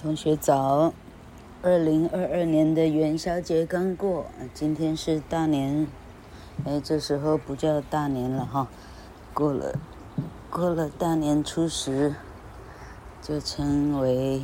[0.00, 0.94] 同学早，
[1.60, 5.86] 二零二二年的元宵节刚过，今天是大年，
[6.64, 8.66] 哎，这时候不叫大年了哈，
[9.34, 9.78] 过了，
[10.48, 12.14] 过了大年初十，
[13.20, 14.40] 就称为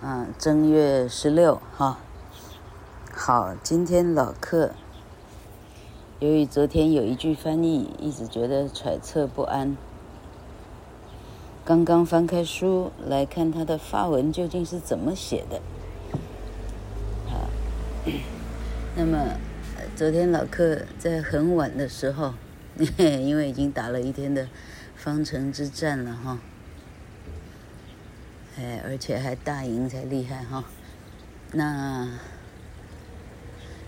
[0.00, 1.98] 啊正月十六哈。
[3.12, 4.70] 好，今天老课，
[6.18, 9.76] 由于昨天有一句翻译，一直觉得揣测不安。
[11.66, 15.60] 刚刚翻开书来看，他的发文究竟是怎么写的？
[17.28, 17.50] 好，
[18.94, 19.18] 那么
[19.96, 22.34] 昨天老客在很晚的时候，
[22.78, 24.46] 因为已经打了一天的
[24.94, 26.38] 方城之战了哈，
[28.60, 30.62] 哎，而且还大赢才厉害哈，
[31.50, 32.08] 那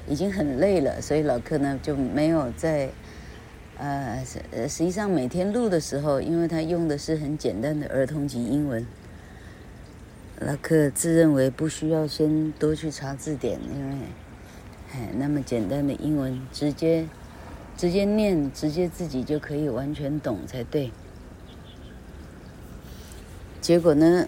[0.08, 2.90] 已经很累了，所以老客呢就没有在。
[3.78, 8.84] 呃，实实际上每天录的时候，因为他用的是很简单的儿童级英文，
[10.40, 13.96] 拉克自认为不需要先多去查字典，因为，
[14.92, 17.06] 哎，那么简单的英文，直接
[17.76, 20.90] 直接念，直接自己就可以完全懂才对。
[23.60, 24.26] 结果呢，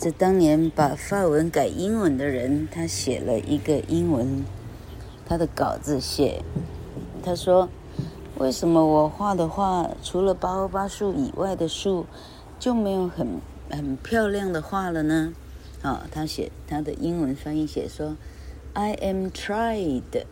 [0.00, 4.42] 这当年把法文改英文的人，他写了一个英文，
[5.26, 6.42] 他的稿子写，
[7.22, 7.68] 他说。
[8.38, 12.04] 为什么我画的画除了巴欧巴树以外的树
[12.58, 15.32] 就没有很很漂亮的画了呢？
[15.82, 18.16] 啊、他写他的英文翻译写说
[18.74, 20.24] ，I am tried,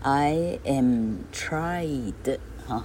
[0.00, 2.84] I am tried，哈、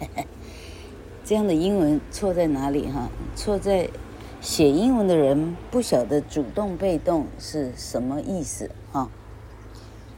[1.24, 2.88] 这样的英文错在哪里？
[2.90, 3.88] 哈，错在
[4.40, 8.70] 写英文的人不晓得主动被动是什么意思。
[8.90, 9.08] 哈、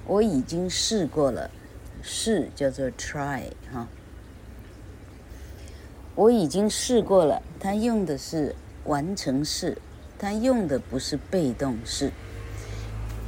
[0.06, 1.50] 我已经试过了。
[2.06, 3.88] 试叫做 try 哈，
[6.14, 7.42] 我已经试过了。
[7.58, 9.78] 他用的是完成式，
[10.18, 12.12] 他用的不是被动式。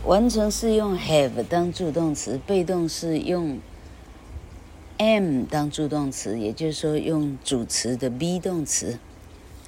[0.05, 3.59] 完成式用 have 当助动词，被动式用
[4.99, 8.99] am 当助动词，也就是说用主词的 be 动词。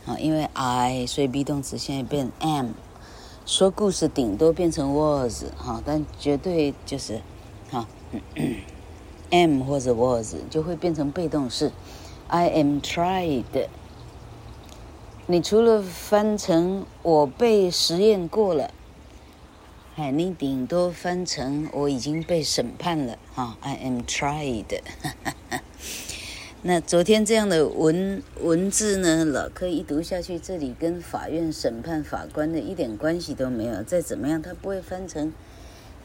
[0.05, 2.73] 好，因为 I 所以 be 动词现在变 am。
[3.47, 7.23] 说故事顶多变成 was 哈，但绝对就是
[7.71, 7.89] 哈。
[9.31, 11.72] Am 或者 was 就会变成被动式。
[12.28, 13.69] I am tried。
[15.27, 18.71] 你除了翻成我被实验过了，
[19.97, 23.19] 哎，你顶多翻成我已经被审判了。
[23.34, 24.81] 哈，I am tried。
[26.62, 33.83] 那昨天这样的文文字呢，老柯一读下去，这里跟法院审判法官的一点关系都没有。
[33.83, 35.33] 再怎么样，他不会翻成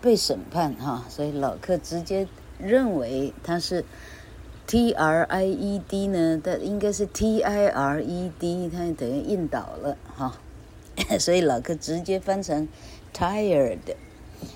[0.02, 2.28] 被审判哈，所以老柯直接。
[2.60, 3.84] 认为它是
[4.66, 10.38] T R I E D 呢，它应该是 T I R E D，它等于印倒了哈，
[11.20, 12.68] 所以老客直接翻成
[13.14, 13.78] tired，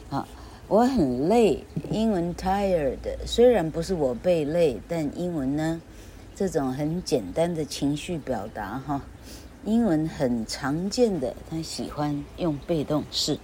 [0.09, 0.27] 啊，
[0.67, 5.81] 我很累，英文 tired，虽然不是我被累，但英文呢，
[6.35, 9.01] 这种很简单的情绪表达哈，
[9.65, 13.37] 英文很常见的，他喜欢用被动式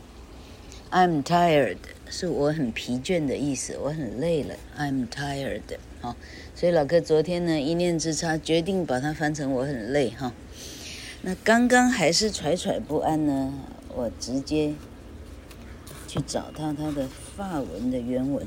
[0.91, 1.77] ，I'm tired。
[2.15, 5.63] 是我很疲倦的意思，我很累了，I'm tired。
[5.99, 6.15] 好，
[6.53, 10.31] 所以老哥昨天呢，一念之差决定把它翻成我很累哈。
[11.23, 13.55] 那刚刚还是惴惴不安呢，
[13.95, 14.75] 我直接
[16.07, 18.45] 去找到它的发文的原文。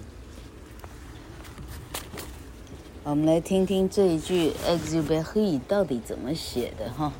[3.02, 7.12] 我们来听听这一句 e x u b e r e 到底怎么写的哈。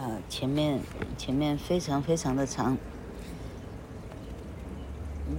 [0.00, 0.80] 啊，前面
[1.16, 2.76] 前面非常非常的长。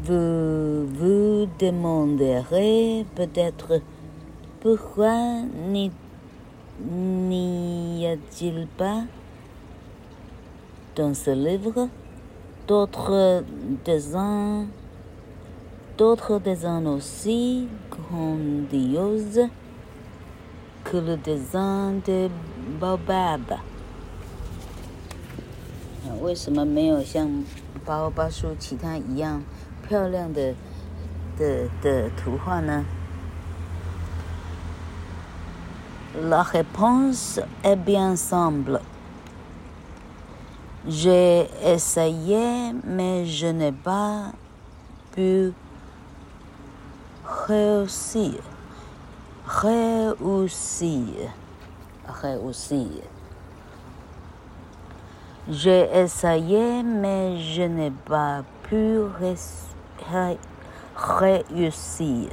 [0.03, 3.81] Vous vous demanderez peut-être
[4.59, 5.91] pourquoi n'y
[6.79, 9.05] n'y a-t-il pas
[10.95, 11.87] dans ce livre
[12.67, 13.43] d'autres
[13.85, 14.65] dessins
[15.97, 19.47] d'autres dessins aussi grandioses
[20.83, 22.29] que le dessin de
[22.79, 23.57] Baobab
[26.20, 27.44] 为什么没有像
[27.84, 29.42] 巴欧巴树其他一样
[29.86, 30.54] 漂亮的
[31.38, 32.84] 的的图画呢
[36.14, 38.80] ？La réponse est bien simple.
[40.86, 44.32] J'ai essayé, mais je n'ai pas
[45.12, 45.52] pu
[47.24, 48.42] réussir.
[49.46, 51.30] Réussir.
[52.04, 53.11] Réussir.
[55.50, 60.38] J'ai essayé, mais je n'ai pas pu réussir.
[60.94, 62.28] Réussir.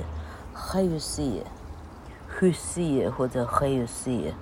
[2.39, 4.35] Réussir.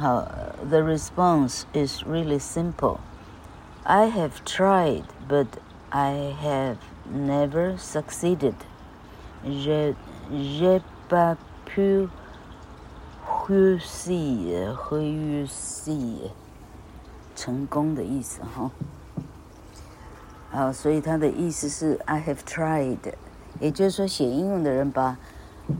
[0.00, 0.24] Uh,
[0.68, 2.98] the response is really simple.
[3.86, 5.46] I have tried, but
[5.92, 6.78] I have
[7.08, 8.56] never succeeded.
[9.46, 9.94] Je
[10.28, 11.36] n'ai pas
[11.66, 12.08] pu
[13.46, 14.76] réussir.
[14.90, 16.32] Réussir.
[17.34, 18.70] 成功的意思哈。
[20.50, 22.98] 好，所以它的意思是 I have tried，
[23.60, 25.18] 也就是说写应用的人把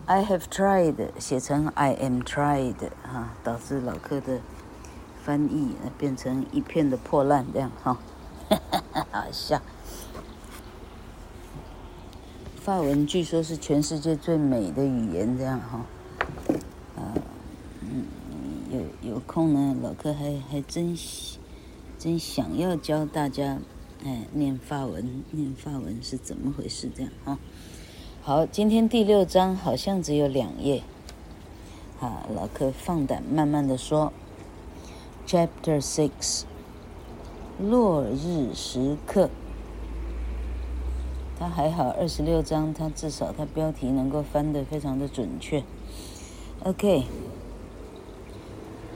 [0.06, 4.40] I have tried 写成 I am tried 哈，导致老客的
[5.22, 7.98] 翻译变成一片的破烂这样哈，
[8.48, 8.60] 哈
[8.92, 9.62] 哈好笑。
[12.60, 15.84] 法文据说是全世界最美的语言这样哈，
[16.96, 17.14] 啊，
[17.82, 18.06] 嗯，
[19.02, 20.96] 有有空呢，老客还还真
[22.04, 23.56] 真想要教大家。
[24.04, 26.90] 哎，念法文，念法文是怎么回事？
[26.94, 27.38] 这样啊，
[28.20, 30.82] 好，今天第六章好像只有两页，
[31.98, 34.12] 啊，老客放胆慢慢的说。
[35.26, 36.42] Chapter Six，
[37.58, 39.30] 落日时刻。
[41.38, 45.64] 他还好，二十六章他至少他标题能够翻得非常的准确。
[46.64, 47.04] OK。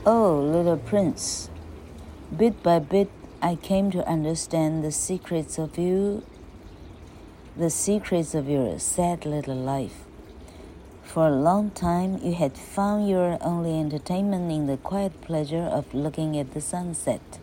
[0.05, 1.47] Oh, little prince,
[2.37, 3.11] bit by bit.
[3.41, 6.25] I came to understand the secrets of you,
[7.57, 10.05] the secrets of your sad little life.
[11.05, 15.95] For a long time, you had found your only entertainment in the quiet pleasure of
[15.95, 17.39] looking at the sunset.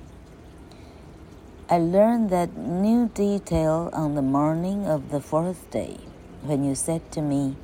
[1.68, 5.98] I learned that new detail on the morning of the fourth day
[6.44, 7.56] when you said to me,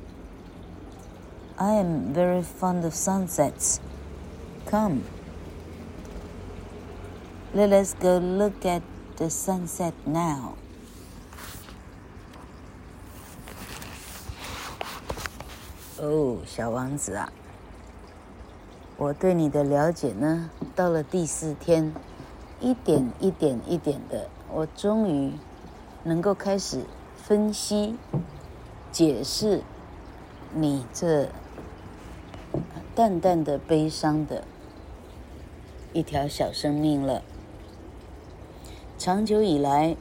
[1.56, 3.78] I am very fond of sunsets.
[4.66, 5.04] Come.
[7.54, 8.80] Let us go look at
[9.18, 10.54] the sunset now.
[15.98, 17.30] 哦，小王子啊，
[18.96, 21.92] 我对你的了解呢，到了第四天，
[22.58, 25.34] 一点一点一点的，我终于
[26.04, 26.86] 能够开始
[27.22, 27.96] 分析、
[28.90, 29.62] 解释
[30.54, 31.28] 你这
[32.94, 34.44] 淡淡的悲伤的
[35.92, 37.22] 一条小生命了。
[39.04, 39.96] 长久以来，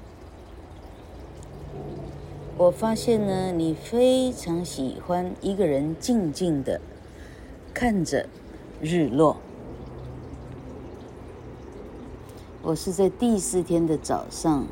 [2.55, 6.79] 我发现呢，你非常喜欢一个人静静的
[7.73, 8.29] 看着
[8.79, 9.37] 日落。
[12.61, 14.67] 我是在第四天的早上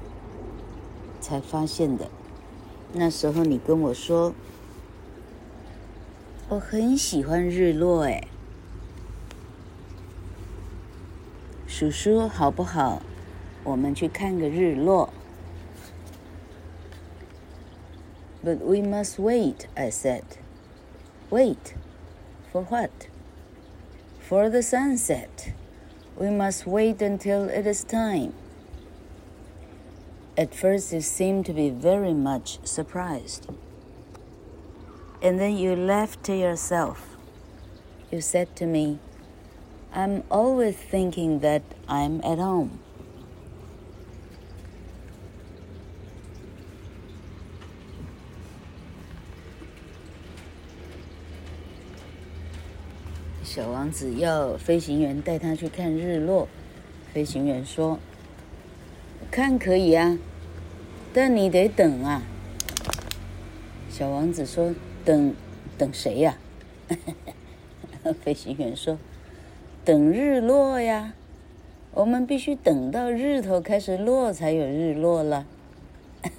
[1.20, 2.08] 才发现的。
[2.94, 4.36] 那时候你跟我说，
[6.50, 8.28] 我很喜欢日落，哎，
[11.66, 13.02] 叔叔好不好？
[13.69, 15.11] 我们去看个日落。
[18.45, 20.25] But we must wait, I said.
[21.31, 21.75] Wait,
[22.53, 23.09] for what?
[24.21, 25.55] For the sunset.
[26.17, 28.35] We must wait until it is time.
[30.37, 33.49] At first, you seemed to be very much surprised.
[35.23, 37.17] And then you laughed to yourself.
[38.13, 38.99] You said to me,
[39.93, 42.81] I'm always thinking that I'm at home.
[53.52, 56.48] 小王子要飞行员带他去看日落。
[57.12, 57.98] 飞行员说
[59.32, 60.20] ：“看可以啊，
[61.12, 62.22] 但你得等啊。”
[63.90, 65.34] 小王子说：“等，
[65.80, 66.38] 等谁呀？”
[68.22, 69.00] 飞行员说
[69.84, 71.16] ：“等日落呀，
[71.96, 75.48] 我们必须等到日头开始落才有日落了。”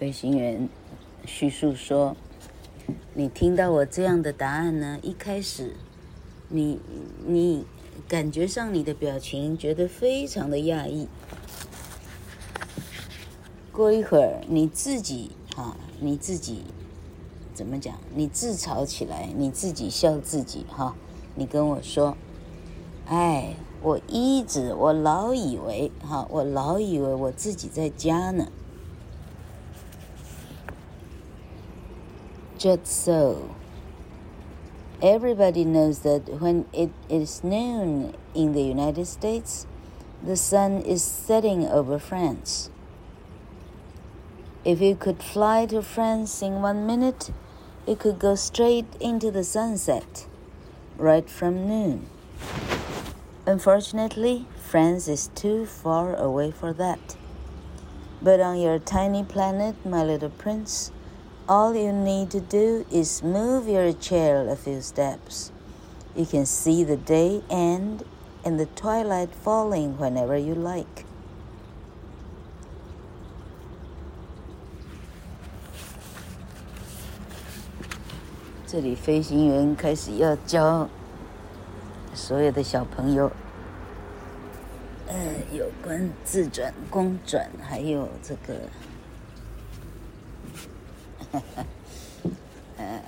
[0.00, 0.66] 飞行员
[1.26, 2.16] 叙述说。
[3.14, 4.98] 你听到我这样的答案呢？
[5.02, 5.74] 一开始，
[6.48, 6.80] 你
[7.26, 7.64] 你
[8.08, 11.08] 感觉上你的表情觉得非常的讶异。
[13.72, 16.64] 过一会儿，你自己哈，你自己
[17.54, 17.96] 怎么讲？
[18.14, 20.94] 你自嘲起来，你自己笑自己哈。
[21.34, 22.16] 你跟我说
[23.06, 28.48] ：“哎，我一直我老以为哈，我老以为我自己在家呢。”
[32.64, 33.54] Just so.
[35.02, 39.66] Everybody knows that when it is noon in the United States,
[40.22, 42.70] the sun is setting over France.
[44.64, 47.32] If you could fly to France in one minute,
[47.86, 50.26] it could go straight into the sunset,
[50.96, 52.06] right from noon.
[53.44, 57.18] Unfortunately, France is too far away for that.
[58.22, 60.90] But on your tiny planet, my little prince,
[61.47, 65.51] All you need to do is move your chair a few steps.
[66.15, 68.03] You can see the day end
[68.45, 71.05] and the twilight falling whenever you like.
[78.67, 80.87] 这里飞行员开始要教
[82.13, 83.31] 所有的小朋友，
[85.07, 85.15] 呃，
[85.51, 88.92] 有关自转、公转，还有这个，哈哈，
[92.78, 93.02] 呃，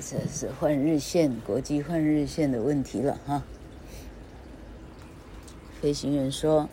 [0.00, 3.42] 这是换日线、国际换日线的问题了哈。
[5.80, 6.68] 飞行员说，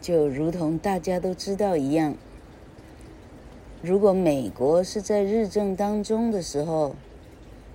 [0.00, 2.14] 就如同大家都知道一样。
[3.82, 6.94] 如果美国是在日正当中的时候，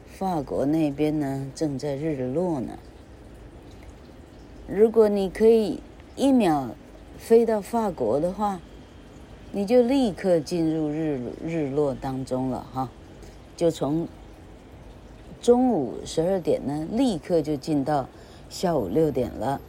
[0.07, 2.79] 法国那边呢正在日落呢。
[4.67, 5.81] 如果你可以
[6.15, 6.75] 一秒
[7.17, 8.59] 飞到法国的话，
[9.51, 12.89] 你就立刻进入日日落当中了哈，
[13.55, 14.07] 就从
[15.41, 18.07] 中午十二点呢，立刻就进到
[18.49, 19.61] 下午六点了。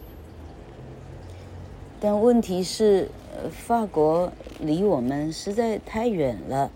[2.01, 3.09] 但问题是。
[3.51, 6.71] 法国离我们实在太远了，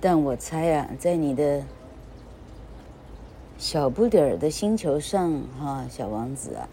[0.00, 1.62] 但我猜啊，在你的
[3.58, 6.68] 小不点儿的星球上，哈，小王子啊，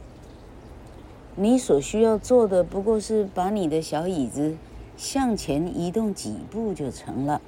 [1.41, 4.57] 你所需要做的不过是把你的小椅子
[4.97, 7.41] 向前移动几步就成了。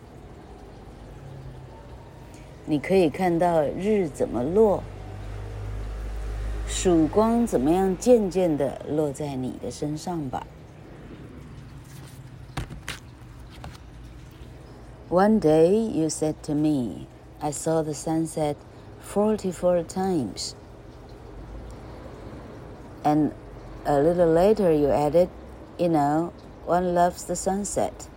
[2.65, 4.81] 你可以看到日怎么落。
[6.69, 10.47] 曙光怎么样渐渐地落在你的身上吧。
[15.09, 17.07] One day you said to me,
[17.41, 18.55] I saw the sunset
[19.03, 20.53] forty-four times.
[23.03, 23.31] And
[23.85, 25.29] a little later you added,
[25.77, 26.31] you know,
[26.65, 28.07] one loves the sunset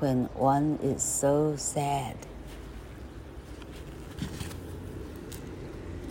[0.00, 2.14] when one is so sad.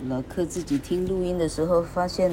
[0.06, 2.30] 老克自己听录音的时候，发现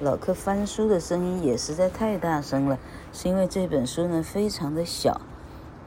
[0.00, 2.78] 老克翻书的声音也实在太大声了。
[3.12, 5.20] 是因为这本书呢非常的小，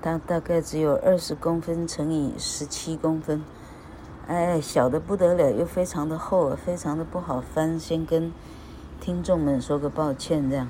[0.01, 3.43] 它大概只有二十公分乘以十七公分，
[4.27, 7.79] 哎，小的不得了，又非常的厚，非常的不好翻。
[7.79, 8.31] 先跟
[9.00, 10.68] 听众们说个抱歉，这样。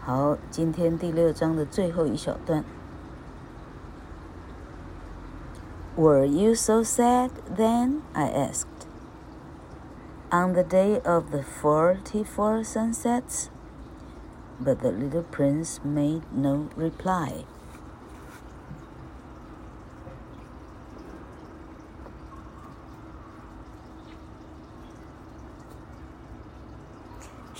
[0.00, 2.64] 好，今天第六章的最后一小段。
[5.96, 8.00] Were you so sad then?
[8.12, 8.88] I asked.
[10.30, 13.46] On the day of the forty-four sunsets?
[14.62, 17.44] But the little prince made no reply.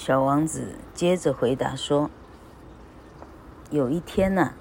[0.10, 2.10] 小王子接着回答说
[3.70, 4.56] ：“有一天呐、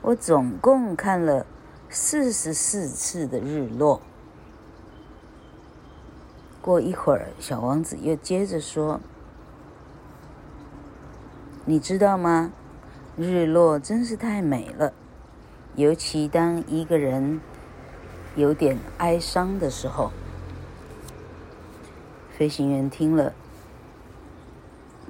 [0.00, 1.44] 我总共看了。”
[1.90, 4.00] 四十四次的日落。
[6.62, 9.00] 过一会儿，小王子又接着说
[11.66, 12.52] ：“你知道吗？
[13.16, 14.92] 日落真是太美了，
[15.74, 17.40] 尤其当一个人
[18.36, 20.12] 有点哀伤的时候。”
[22.38, 23.34] 飞行员听了，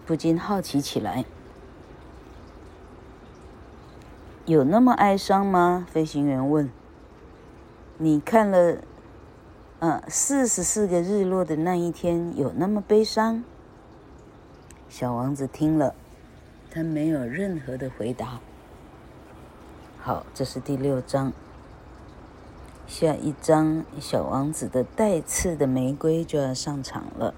[0.06, 1.24] 不禁好奇起来。
[4.46, 5.86] 有那么哀伤吗？
[5.90, 6.70] 飞行员问。
[7.98, 8.78] 你看了，
[9.78, 13.44] 嗯，四十四个日落的那一天，有那么悲伤？
[14.88, 15.94] 小王子听了，
[16.70, 18.40] 他没有任何的回答。
[20.00, 21.32] 好，这是第六章。
[22.88, 27.34] 下一章，小王子的带刺的玫瑰就要上场了。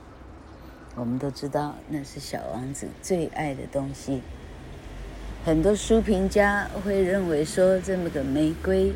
[0.94, 4.20] 我们都知道，那是小王子最爱的东西。
[5.42, 8.92] 很多书评家会认为说，这么个玫瑰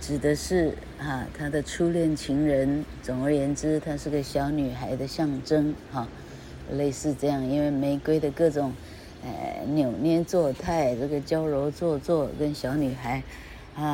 [0.00, 2.84] 指的是哈他的初恋情人。
[3.02, 6.06] 总而言之，她是个小女孩的象征哈，
[6.70, 7.44] 类似这样。
[7.44, 8.72] 因为玫瑰的各种
[9.24, 13.22] 呃扭捏作态，这个娇柔做作，跟小女孩
[13.74, 13.84] 啊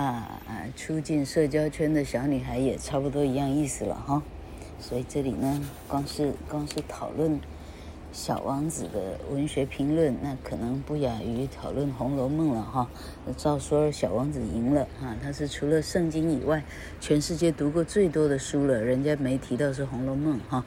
[0.46, 4.22] 啊初进社交圈的小女孩也差不多一样意思了哈。
[4.86, 7.40] 所以这里呢，光是光是讨论。
[8.12, 12.86] 小王子的文学评论，那可能不亚于讨论《红楼梦》了哈。
[13.36, 16.62] 照说小王子赢了哈，他是除了圣经以外，
[17.00, 18.80] 全世界读过最多的书了。
[18.80, 20.64] 人家没提到是《红楼梦》哈，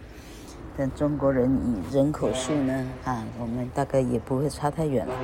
[0.76, 5.16] 但中国人以人口数呢，啊，我们大概也不会差太远了。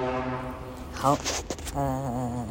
[0.94, 1.18] 好，
[1.76, 2.46] 呃，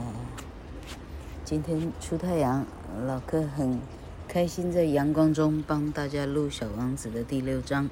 [1.47, 2.67] 今天出太阳，
[3.07, 3.81] 老哥很
[4.33, 7.91] 开心在阳光中帮大家录小王子的第六章。